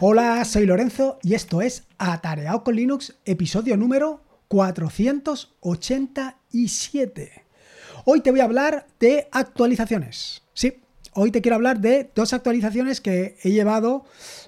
[0.00, 7.44] Hola, soy Lorenzo y esto es Atareado con Linux, episodio número 487.
[8.04, 10.44] Hoy te voy a hablar de actualizaciones.
[10.54, 10.82] Sí,
[11.14, 14.04] hoy te quiero hablar de dos actualizaciones que he llevado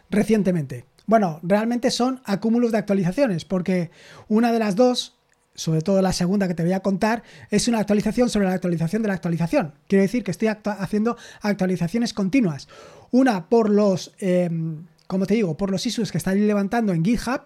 [0.08, 0.84] recientemente.
[1.06, 3.90] Bueno, realmente son acúmulos de actualizaciones, porque
[4.28, 5.18] una de las dos,
[5.56, 9.02] sobre todo la segunda que te voy a contar, es una actualización sobre la actualización
[9.02, 9.74] de la actualización.
[9.88, 12.68] Quiero decir que estoy haciendo actualizaciones continuas.
[13.10, 17.40] Una por los, em, como te digo, por los issues que están levantando en GitHub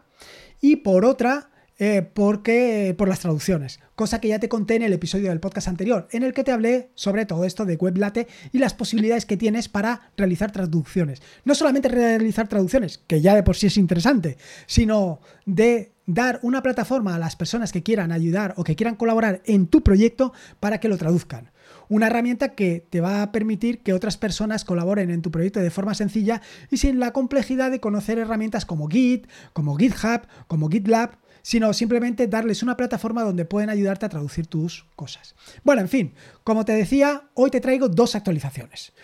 [0.60, 4.92] y por otra eh, porque por las traducciones, cosa que ya te conté en el
[4.92, 8.59] episodio del podcast anterior, en el que te hablé sobre todo esto de WebLate y
[8.59, 11.23] las posibilidades que tienes para realizar traducciones.
[11.46, 16.62] No solamente realizar traducciones, que ya de por sí es interesante, sino de dar una
[16.62, 20.78] plataforma a las personas que quieran ayudar o que quieran colaborar en tu proyecto para
[20.78, 21.50] que lo traduzcan.
[21.88, 25.70] Una herramienta que te va a permitir que otras personas colaboren en tu proyecto de
[25.70, 31.18] forma sencilla y sin la complejidad de conocer herramientas como Git, como GitHub, como GitLab
[31.45, 35.34] sino simplemente darles una plataforma donde pueden ayudarte a traducir tus cosas.
[35.62, 38.95] Bueno, en fin, como te decía, hoy te traigo dos actualizaciones.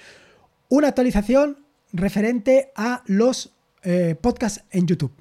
[0.71, 5.13] Una actualización referente a los eh, podcasts en YouTube.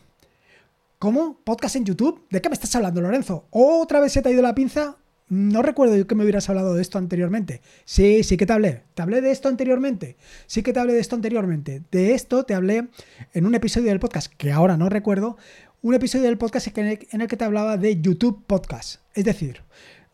[0.99, 1.39] ¿Cómo?
[1.45, 2.25] ¿Podcast en YouTube?
[2.29, 3.47] ¿De qué me estás hablando, Lorenzo?
[3.51, 4.97] ¿Otra vez se te ha ido la pinza?
[5.29, 7.61] No recuerdo yo que me hubieras hablado de esto anteriormente.
[7.85, 8.83] Sí, sí que te hablé.
[8.95, 10.17] ¿Te hablé de esto anteriormente?
[10.45, 11.83] Sí que te hablé de esto anteriormente.
[11.89, 12.89] De esto te hablé
[13.33, 15.37] en un episodio del podcast que ahora no recuerdo,
[15.81, 18.99] un episodio del podcast en el que te hablaba de YouTube Podcast.
[19.13, 19.61] Es decir,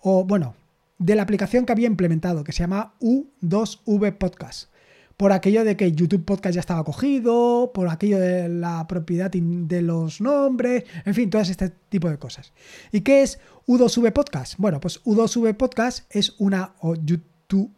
[0.01, 0.55] o bueno,
[0.99, 4.69] de la aplicación que había implementado, que se llama U2V Podcast.
[5.17, 9.81] Por aquello de que YouTube Podcast ya estaba cogido, por aquello de la propiedad de
[9.81, 12.51] los nombres, en fin, todo este tipo de cosas.
[12.91, 14.55] ¿Y qué es U2V Podcast?
[14.57, 17.71] Bueno, pues U2V Podcast es una o YouTube,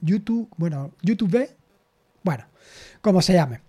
[0.00, 1.48] YouTube, bueno, YouTube,
[2.24, 2.46] bueno,
[3.00, 3.60] como se llame.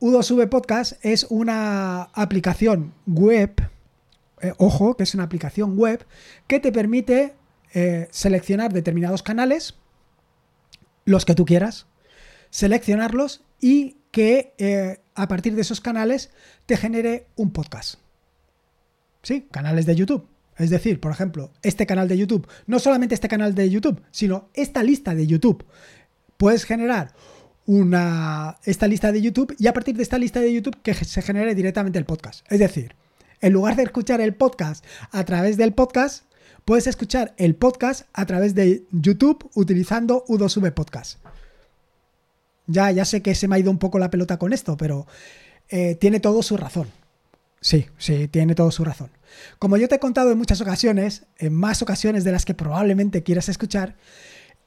[0.00, 3.52] U2V Podcast es una aplicación web,
[4.40, 6.06] eh, ojo, que es una aplicación web
[6.46, 7.34] que te permite
[7.74, 9.74] eh, seleccionar determinados canales,
[11.04, 11.86] los que tú quieras,
[12.50, 16.30] seleccionarlos y que eh, a partir de esos canales
[16.66, 17.96] te genere un podcast.
[19.22, 19.46] ¿Sí?
[19.50, 20.26] Canales de YouTube.
[20.56, 24.48] Es decir, por ejemplo, este canal de YouTube, no solamente este canal de YouTube, sino
[24.52, 25.64] esta lista de YouTube.
[26.36, 27.14] Puedes generar
[27.66, 31.22] una, esta lista de YouTube y a partir de esta lista de YouTube que se
[31.22, 32.44] genere directamente el podcast.
[32.50, 32.94] Es decir,
[33.40, 36.24] en lugar de escuchar el podcast a través del podcast,
[36.64, 41.18] puedes escuchar el podcast a través de YouTube utilizando U2V Podcast.
[42.70, 45.06] Ya, ya sé que se me ha ido un poco la pelota con esto, pero
[45.68, 46.88] eh, tiene todo su razón.
[47.60, 49.10] Sí, sí, tiene todo su razón.
[49.58, 53.22] Como yo te he contado en muchas ocasiones, en más ocasiones de las que probablemente
[53.22, 53.96] quieras escuchar,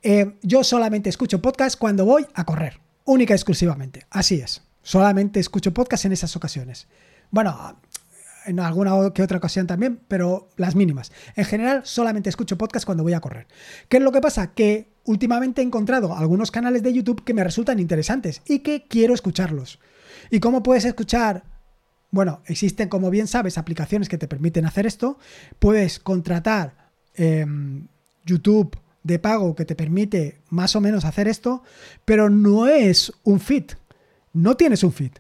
[0.04, 4.06] eh, yo solamente escucho podcast cuando voy a correr única y exclusivamente.
[4.10, 4.64] Así es.
[4.82, 6.88] Solamente escucho podcast en esas ocasiones.
[7.32, 7.80] Bueno,
[8.46, 11.12] en alguna que otra ocasión también, pero las mínimas.
[11.36, 13.48] En general, solamente escucho podcast cuando voy a correr.
[13.90, 14.54] ¿Qué es lo que pasa?
[14.54, 19.14] Que últimamente he encontrado algunos canales de YouTube que me resultan interesantes y que quiero
[19.14, 19.80] escucharlos.
[20.30, 21.44] ¿Y cómo puedes escuchar?
[22.12, 25.18] Bueno, existen, como bien sabes, aplicaciones que te permiten hacer esto.
[25.60, 27.88] Puedes contratar em,
[28.26, 31.64] YouTube de pago que te permite más o menos hacer esto,
[32.06, 33.74] pero no es un fit.
[34.32, 35.20] No tienes un fit.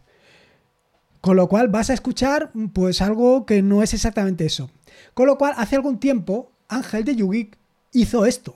[1.20, 4.70] Con lo cual vas a escuchar pues algo que no es exactamente eso.
[5.14, 7.58] Con lo cual, hace algún tiempo, Ángel de Yugik
[7.92, 8.56] hizo esto.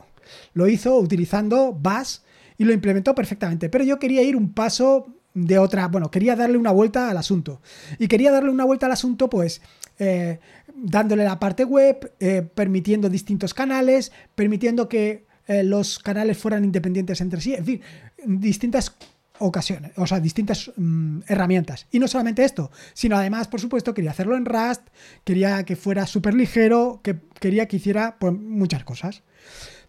[0.53, 2.17] Lo hizo utilizando Bash
[2.57, 3.69] y lo implementó perfectamente.
[3.69, 7.61] Pero yo quería ir un paso de otra, bueno, quería darle una vuelta al asunto.
[7.99, 9.61] Y quería darle una vuelta al asunto, pues,
[9.99, 10.39] eh,
[10.73, 17.21] dándole la parte web, eh, permitiendo distintos canales, permitiendo que eh, los canales fueran independientes
[17.21, 17.81] entre sí, en fin,
[18.25, 18.95] distintas
[19.39, 21.87] ocasiones, o sea, distintas mm, herramientas.
[21.91, 24.81] Y no solamente esto, sino además, por supuesto, quería hacerlo en Rust,
[25.23, 29.23] quería que fuera súper ligero, que quería que hiciera pues, muchas cosas.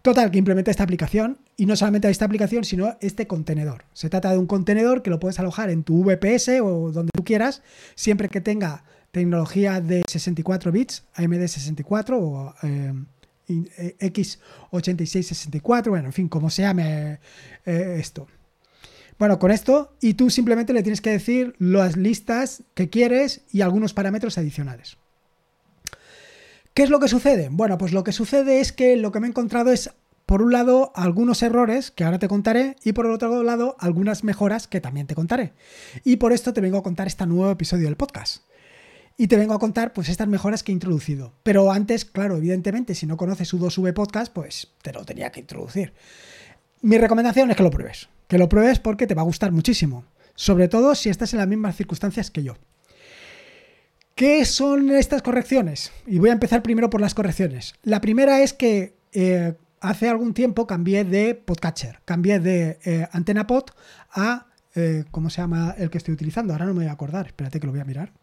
[0.01, 3.83] Total, que implementé esta aplicación y no solamente esta aplicación, sino este contenedor.
[3.93, 7.25] Se trata de un contenedor que lo puedes alojar en tu VPS o donde tú
[7.25, 7.61] quieras,
[7.95, 12.93] siempre que tenga tecnología de 64 bits, AMD 64 o eh,
[13.49, 17.19] X8664, bueno, en fin, como se llame
[17.65, 18.27] eh, esto.
[19.17, 23.59] Bueno, con esto, y tú simplemente le tienes que decir las listas que quieres y
[23.61, 24.95] algunos parámetros adicionales.
[26.73, 27.49] ¿Qué es lo que sucede?
[27.51, 29.91] Bueno, pues lo que sucede es que lo que me he encontrado es,
[30.29, 34.23] por un lado, algunos errores que ahora te contaré, y por el otro lado, algunas
[34.23, 35.53] mejoras que también te contaré.
[36.03, 38.43] Y por esto te vengo a contar este nuevo episodio del podcast
[39.17, 41.33] y te vengo a contar pues estas mejoras que he introducido.
[41.41, 45.93] Pero antes, claro, evidentemente, si no conoces U2V Podcast, pues te lo tenía que introducir.
[46.83, 48.07] Mi recomendación es que lo pruebes.
[48.27, 50.05] Que lo pruebes porque te va a gustar muchísimo.
[50.35, 52.53] sobre todo si estás en las mismas circunstancias que yo.
[54.13, 55.91] ¿Qué son estas correcciones?
[56.05, 57.73] Y voy a empezar primero por las correcciones.
[57.81, 63.47] La primera es que eh, hace algún tiempo cambié de podcatcher, cambié de eh, antena
[63.47, 63.65] pod
[64.11, 66.53] a, eh, ¿cómo se llama el que estoy utilizando?
[66.53, 68.13] Ahora no me voy a acordar, espérate que lo voy a mirar.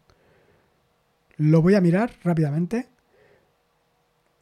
[1.37, 2.89] Lo voy a mirar rápidamente.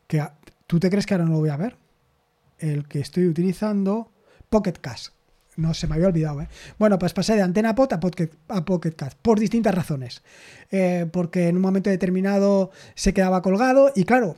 [0.08, 0.26] Que,
[0.68, 1.78] ¿Tú te crees que ahora no lo voy a ver?
[2.58, 4.12] El que estoy utilizando,
[4.50, 5.14] Pocket Cast.
[5.58, 6.50] No se me había olvidado, ¿eh?
[6.78, 10.22] Bueno, pues pasé de Antena Pod a Pocket, a por distintas razones.
[10.70, 14.36] Eh, porque en un momento determinado se quedaba colgado y claro,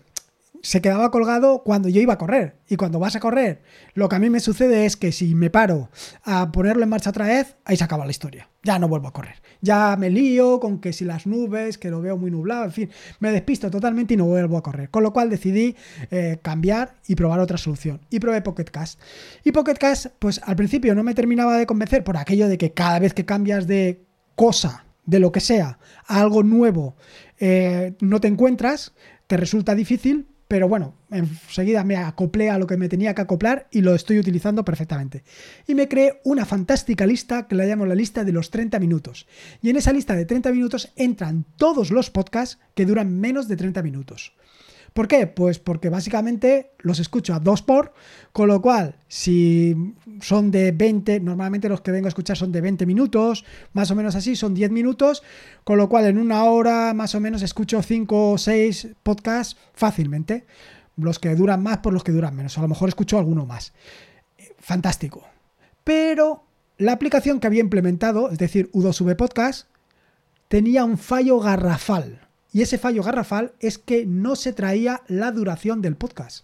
[0.68, 2.58] se quedaba colgado cuando yo iba a correr.
[2.68, 3.62] Y cuando vas a correr,
[3.94, 5.90] lo que a mí me sucede es que si me paro
[6.26, 8.50] a ponerlo en marcha otra vez, ahí se acaba la historia.
[8.64, 9.36] Ya no vuelvo a correr.
[9.62, 12.90] Ya me lío con que si las nubes, que lo veo muy nublado, en fin,
[13.22, 14.90] me despisto totalmente y no vuelvo a correr.
[14.90, 15.78] Con lo cual decidí
[16.12, 18.02] eh, cambiar y probar otra solución.
[18.10, 19.00] Y probé Pocket Cast.
[19.46, 22.74] Y Pocket Cast, pues al principio no me terminaba de convencer por aquello de que
[22.74, 24.04] cada vez que cambias de
[24.36, 26.98] cosa, de lo que sea, a algo nuevo,
[27.40, 28.92] eh, no te encuentras,
[29.28, 33.68] te resulta difícil, pero bueno, enseguida me acoplé a lo que me tenía que acoplar
[33.70, 35.24] y lo estoy utilizando perfectamente.
[35.68, 39.28] Y me creé una fantástica lista que la llamo la lista de los 30 minutos.
[39.62, 43.58] Y en esa lista de 30 minutos entran todos los podcasts que duran menos de
[43.58, 44.34] 30 minutos.
[44.98, 45.28] ¿Por qué?
[45.28, 47.94] Pues porque básicamente los escucho a dos por,
[48.32, 52.62] con lo cual, si son de 20, normalmente los que vengo a escuchar son de
[52.62, 55.22] 20 minutos, más o menos así, son 10 minutos,
[55.64, 60.48] con lo cual en una hora más o menos escucho 5 o 6 podcasts fácilmente.
[60.96, 63.74] Los que duran más por los que duran menos, a lo mejor escucho alguno más.
[64.58, 65.28] Fantástico.
[65.84, 66.44] Pero
[66.80, 69.68] la aplicación que había implementado, es decir, U2V Podcast,
[70.48, 72.27] tenía un fallo garrafal.
[72.58, 76.44] Y ese fallo garrafal es que no se traía la duración del podcast.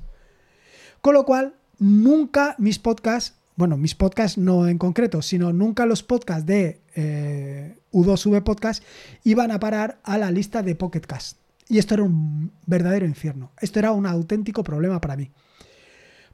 [1.02, 6.04] Con lo cual, nunca mis podcasts, bueno, mis podcasts no en concreto, sino nunca los
[6.04, 8.84] podcasts de eh, U2V Podcast
[9.24, 11.40] iban a parar a la lista de Pocket Cast.
[11.68, 13.52] Y esto era un verdadero infierno.
[13.60, 15.32] Esto era un auténtico problema para mí.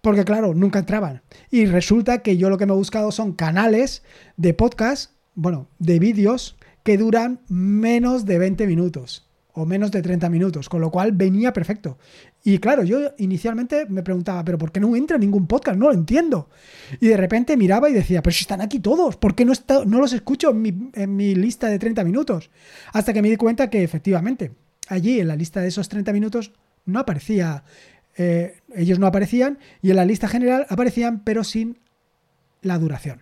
[0.02, 1.22] Porque claro, nunca entraban.
[1.52, 4.04] Y resulta que yo lo que me he buscado son canales
[4.36, 10.30] de podcast, bueno, de vídeos que duran menos de 20 minutos o menos de 30
[10.30, 11.98] minutos, con lo cual venía perfecto.
[12.44, 15.78] Y claro, yo inicialmente me preguntaba, pero ¿por qué no entra ningún podcast?
[15.78, 16.50] No lo entiendo.
[17.00, 19.54] Y de repente miraba y decía, pero si están aquí todos, ¿por qué no,
[19.86, 22.51] los escucho en mi, lista de 30 minutos?
[22.94, 24.51] Hasta que me di cuenta que efectivamente,
[24.88, 26.54] allí en la lista de esos 30 minutos
[26.86, 27.63] no aparecía,
[28.18, 31.80] eh, ellos no aparecían y en la lista general aparecían, pero sin
[32.62, 33.22] la duración.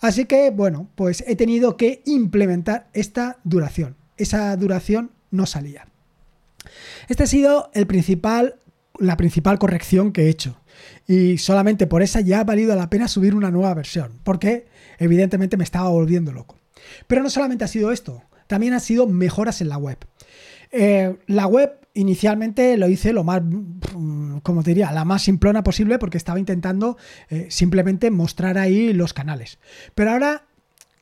[0.00, 3.96] Así que, bueno, pues he tenido que implementar esta duración.
[4.16, 5.86] Esa duración no salía.
[7.08, 7.70] Esta ha sido
[8.98, 10.60] la principal corrección que he hecho.
[11.06, 14.66] Y solamente por esa ya ha valido la pena subir una nueva versión, porque
[14.98, 16.56] evidentemente me estaba volviendo loco.
[17.06, 19.98] Pero no solamente ha sido esto, también ha sido mejoras en la web.
[20.70, 23.42] Eh, la web inicialmente lo hice lo más,
[24.42, 26.96] como te diría, la más simplona posible porque estaba intentando
[27.28, 29.58] eh, simplemente mostrar ahí los canales.
[29.94, 30.47] Pero ahora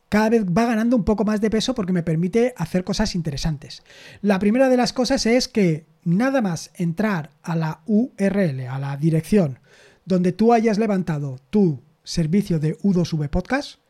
[0.09, 3.83] cada vez va ganando un poco más de peso porque me permite hacer cosas interesantes.
[4.23, 8.97] La primera de las cosas es que nada más entrar a la URL, a la
[8.97, 9.59] dirección
[10.05, 13.81] donde tú hayas levantado tu servicio de U2V Podcast,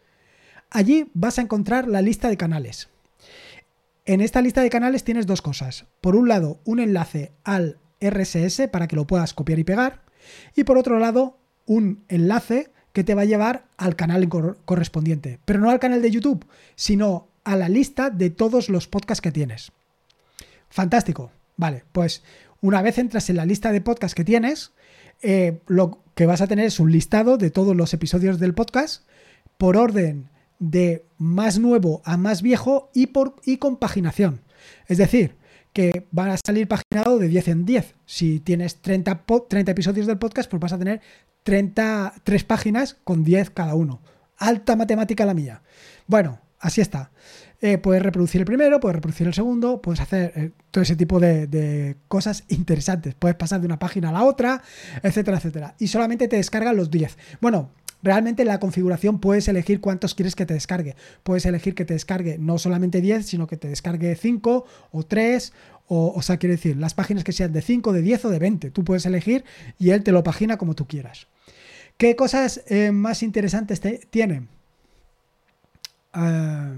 [0.70, 2.88] allí vas a encontrar la lista de canales.
[4.06, 5.84] En esta lista de canales tienes dos cosas.
[6.00, 10.04] Por un lado, un enlace al RSS para que lo puedas copiar y pegar.
[10.54, 14.26] Y por otro lado, un enlace que te va a llevar al canal
[14.64, 15.38] correspondiente.
[15.44, 19.30] Pero no al canal de YouTube, sino a la lista de todos los podcasts que
[19.30, 19.70] tienes.
[20.70, 21.30] Fantástico.
[21.58, 22.22] Vale, pues
[22.62, 24.72] una vez entras en la lista de podcasts que tienes,
[25.20, 29.06] eh, lo que vas a tener es un listado de todos los episodios del podcast
[29.58, 34.40] por orden de más nuevo a más viejo y, por, y con paginación.
[34.86, 35.36] Es decir,
[35.74, 37.94] que van a salir paginado de 10 en 10.
[38.06, 41.02] Si tienes 30, 30 episodios del podcast, pues vas a tener
[41.46, 44.02] 33 páginas con 10 cada uno.
[44.36, 45.62] Alta matemática la mía.
[46.08, 47.12] Bueno, así está.
[47.60, 51.20] Eh, puedes reproducir el primero, puedes reproducir el segundo, puedes hacer eh, todo ese tipo
[51.20, 53.14] de, cosas interesantes.
[53.14, 54.60] Puedes pasar de una página a la otra,
[55.04, 55.76] etcétera, etcétera.
[55.78, 57.16] Y solamente te descargan los 10.
[57.40, 57.70] Bueno,
[58.02, 60.94] Realmente la configuración puedes elegir cuántos quieres que te descargue.
[61.22, 65.52] Puedes elegir que te descargue no solamente 10, sino que te descargue 5 o 3
[65.88, 68.38] o, o sea, quiere decir, las páginas que sean de 5, de 10 o de
[68.38, 68.70] 20.
[68.70, 69.44] Tú puedes elegir
[69.78, 71.26] y él te lo pagina como tú quieras.
[71.96, 74.48] ¿Qué cosas eh, más interesantes tiene?
[76.12, 76.72] ah,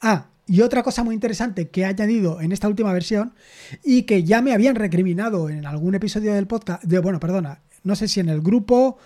[0.00, 3.34] ah y otra cosa muy interesante que he añadido en esta última versión
[3.84, 8.08] y que ya me habían recriminado en algún episodio del podcast, bueno, perdona, no sé
[8.08, 8.96] si en el grupo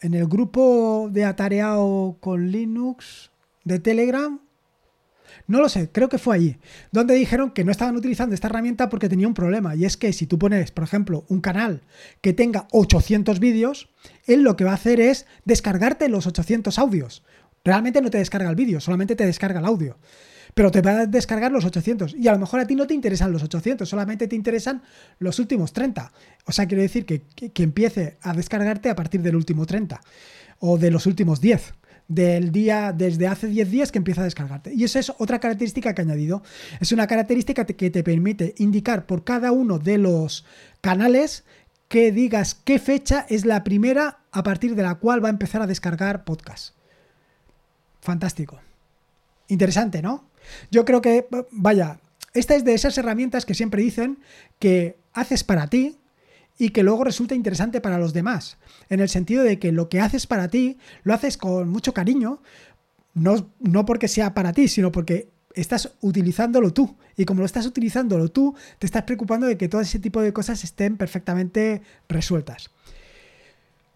[0.00, 3.30] en el grupo de Atareado con Linux,
[3.64, 4.38] de Telegram
[5.46, 6.56] no lo sé, creo que fue allí,
[6.90, 9.74] donde dijeron que no estaban utilizando esta herramienta porque tenía un problema.
[9.74, 11.82] Y es que si tú pones, por ejemplo, un canal
[12.22, 13.90] que tenga 800 vídeos,
[14.26, 17.24] él lo que va a hacer es descargarte los 800 audios.
[17.62, 19.98] Realmente no te descarga el vídeo, solamente te descarga el audio.
[20.54, 22.14] Pero te va a descargar los 800.
[22.14, 24.82] Y a lo mejor a ti no te interesan los 800, solamente te interesan
[25.18, 26.12] los últimos 30.
[26.46, 30.00] O sea, quiere decir que, que empiece a descargarte a partir del último 30
[30.60, 31.74] o de los últimos 10
[32.08, 34.72] del día desde hace 10 días que empieza a descargarte.
[34.74, 36.42] Y esa es otra característica que he añadido.
[36.80, 40.44] Es una característica que te permite indicar por cada uno de los
[40.80, 41.44] canales
[41.88, 45.62] que digas qué fecha es la primera a partir de la cual va a empezar
[45.62, 46.74] a descargar podcast.
[48.00, 48.60] Fantástico.
[49.48, 50.28] Interesante, ¿no?
[50.70, 52.00] Yo creo que, vaya,
[52.32, 54.18] esta es de esas herramientas que siempre dicen
[54.58, 55.98] que haces para ti,
[56.58, 58.58] y que luego resulta interesante para los demás,
[58.88, 62.42] en el sentido de que lo que haces para ti lo haces con mucho cariño,
[63.14, 66.96] no, no porque sea para ti, sino porque estás utilizándolo tú.
[67.16, 70.32] Y como lo estás utilizándolo tú, te estás preocupando de que todo ese tipo de
[70.32, 72.70] cosas estén perfectamente resueltas.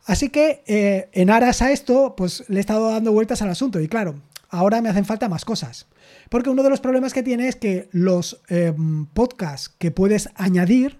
[0.04, 3.80] Así que eh, en aras a esto, pues le he estado dando vueltas al asunto.
[3.80, 4.14] Y claro,
[4.48, 5.86] ahora me hacen falta más cosas.
[6.30, 8.72] Porque uno de los problemas que tiene es que los eh,
[9.12, 10.98] podcasts que puedes añadir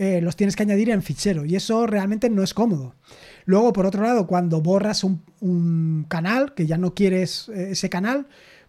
[0.00, 2.94] eh, los tienes que añadir en fichero y eso realmente no es cómodo.
[3.44, 8.26] Luego, por otro lado, cuando borras un, canal, que ya no quieres eh, ese canal,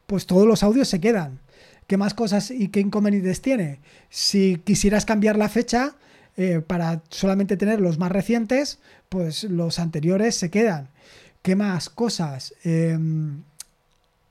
[0.08, 1.40] pues todos los audios se quedan.
[1.88, 3.80] ¿Qué más cosas y qué inconvenientes tiene?
[4.10, 5.96] Si quisieras cambiar la fecha
[6.36, 10.90] eh, para solamente tener los más recientes, pues los anteriores se quedan.
[11.42, 12.54] ¿Qué más cosas?
[12.66, 13.44] Em,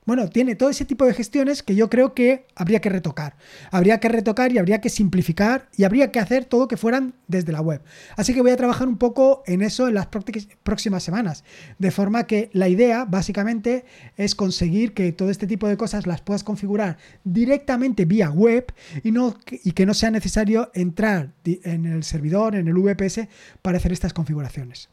[0.05, 3.35] bueno, tiene todo ese tipo de gestiones que yo creo que habría que retocar.
[3.69, 7.51] Habría que retocar y habría que simplificar y habría que hacer todo que fueran desde
[7.51, 7.83] la web.
[8.17, 11.43] Así que voy a trabajar un poco en eso en las próximas semanas.
[11.77, 13.85] De forma que la idea básicamente
[14.17, 19.11] es conseguir que todo este tipo de cosas las puedas configurar directamente vía web y,
[19.11, 23.27] no, y que no sea necesario entrar en el servidor, en el VPS,
[23.61, 24.89] para hacer estas configuraciones.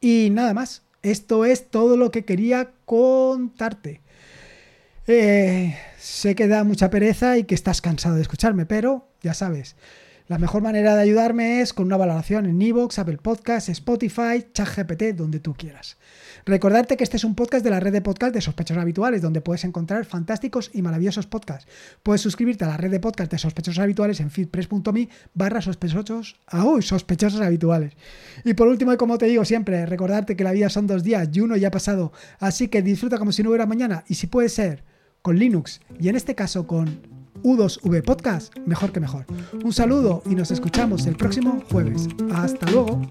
[0.00, 0.82] Y nada más.
[1.04, 4.00] Esto es todo lo que quería contarte.
[5.06, 9.76] Eh, sé que da mucha pereza y que estás cansado de escucharme, pero ya sabes,
[10.26, 15.14] la mejor manera de ayudarme es con una valoración en Evox, Apple Podcasts, Spotify, ChatGPT,
[15.14, 15.98] donde tú quieras.
[16.46, 19.42] Recordarte que este es un podcast de la red de podcast de sospechosos habituales, donde
[19.42, 21.70] puedes encontrar fantásticos y maravillosos podcasts.
[22.02, 26.64] Puedes suscribirte a la red de podcast de sospechosos habituales en feedpress.me barra sospechosos, ah,
[26.80, 27.92] sospechosos habituales.
[28.44, 31.28] Y por último, y como te digo siempre, recordarte que la vida son dos días
[31.34, 34.26] y uno ya ha pasado, así que disfruta como si no hubiera mañana y si
[34.26, 34.84] puede ser
[35.20, 39.26] con Linux y en este caso con U2V Podcast, mejor que mejor.
[39.62, 42.08] Un saludo y nos escuchamos el próximo jueves.
[42.32, 43.02] Hasta luego.